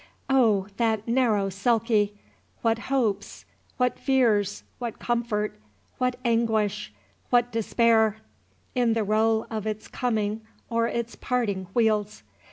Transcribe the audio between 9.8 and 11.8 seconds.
coming or its parting